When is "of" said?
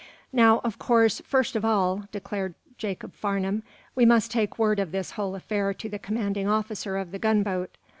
0.63-0.79, 1.55-1.63, 4.79-4.91, 6.97-7.11